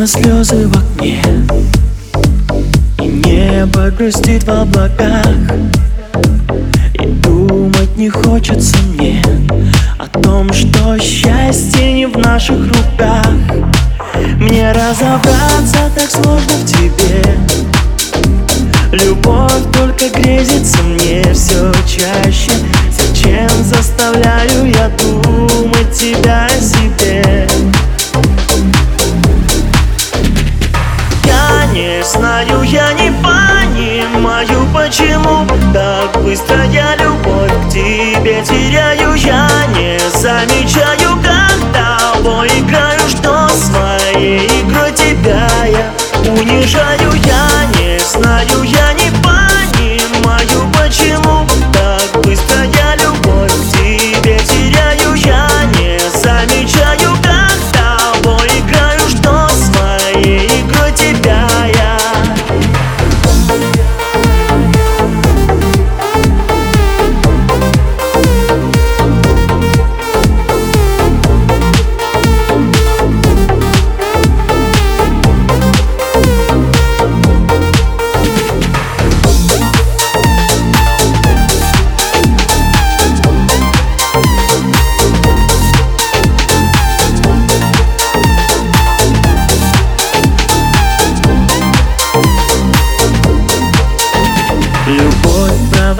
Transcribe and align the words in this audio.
Словно 0.00 0.06
слезы 0.06 0.68
в 0.68 0.78
окне. 0.78 1.22
И 3.02 3.06
небо 3.06 3.90
грустит 3.90 4.44
в 4.44 4.50
облаках. 4.50 5.26
И 6.94 7.06
думать 7.06 7.96
не 7.96 8.08
хочется 8.08 8.78
мне 8.94 9.22
О 9.98 10.06
том, 10.06 10.50
что 10.54 10.98
счастье 10.98 11.92
не 11.92 12.06
в 12.06 12.16
наших 12.16 12.66
руках. 12.68 13.26
Мне 14.38 14.72
разобраться 14.72 15.90
так 15.94 16.10
сложно 16.10 16.54
в 16.54 16.64
тебе. 16.64 17.22
Любовь 18.92 19.64
только 19.74 20.08
грезится 20.18 20.82
мне 20.82 21.22
все 21.34 21.70
чаще. 21.86 22.52
Зачем 22.90 23.50
заставляю 23.64 24.64
я 24.64 24.88
думать 24.96 25.92
тебя 25.92 26.46
о 26.46 26.60
почему 34.72 35.46
Так 35.72 36.22
быстро 36.22 36.64
я 36.66 36.96
любовь 36.96 37.52
к 37.66 37.70
тебе 37.70 38.42
теряю? 38.42 39.14
Я 39.14 39.48
не 39.74 39.98
замечаю, 40.18 41.16
когда 41.22 42.10
тобой 42.12 42.48
играю 42.48 43.00
Что 43.08 43.48
своей 43.48 44.46
игрой 44.62 44.92
тебя 44.92 45.48
я 45.66 46.30
унижаю. 46.30 47.12
Я 47.24 47.49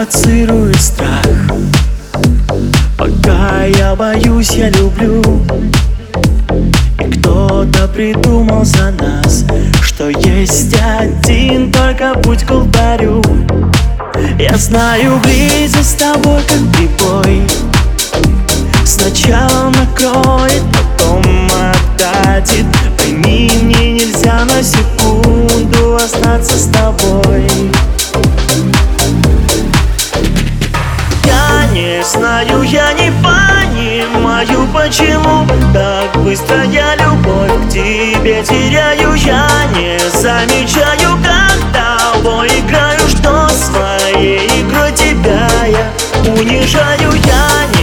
Любовь 0.00 0.12
провоцирует 0.12 0.80
страх. 0.80 1.26
Пока 2.96 3.64
я 3.64 3.94
боюсь, 3.94 4.50
я 4.52 4.70
люблю. 4.70 5.22
И 7.00 7.10
кто-то 7.18 7.88
придумал 7.88 8.64
за 8.64 8.92
нас 8.92 9.44
Что 9.82 10.08
есть 10.08 10.74
один 10.98 11.70
только 11.70 12.14
путь 12.22 12.44
к 12.44 12.50
алтарю. 12.50 13.22
Я 14.38 14.56
знаю, 14.56 15.20
близость 15.22 15.90
с 15.90 15.94
тобой 15.94 16.40
как 16.48 16.60
прибой. 16.76 17.42
Сначала 18.86 19.70
накроет, 19.70 20.62
потом 20.72 21.22
отдадит. 21.52 22.66
Пойми, 22.96 23.50
мне 23.62 23.92
нельзя 23.92 24.44
на 24.46 24.62
секунду 24.62 25.96
остаться 25.96 26.56
с 26.56 26.70
тобой 26.70 27.46
знаю, 32.40 32.62
я 32.62 32.92
не 32.92 33.12
понимаю, 33.22 34.68
почему 34.72 35.46
Так 35.72 36.22
быстро 36.22 36.64
я 36.64 36.94
любовь 36.96 37.66
к 37.66 37.68
тебе 37.68 38.42
теряю. 38.42 39.14
Я 39.14 39.46
не 39.74 39.98
замечаю, 39.98 41.16
когда 41.22 41.98
тобой 42.12 42.48
играю 42.48 43.00
Что 43.08 43.48
своей 43.48 44.46
игрой 44.60 44.92
тебя 44.92 45.48
я 45.66 46.32
унижаю. 46.32 47.12
Я 47.12 47.66
не 47.74 47.79